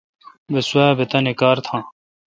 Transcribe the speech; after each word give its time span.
بہ 0.51 0.59
سوا 0.69 0.85
بہ 0.97 1.05
تانی 1.11 1.33
کار 1.41 1.57
تھان 1.65 1.81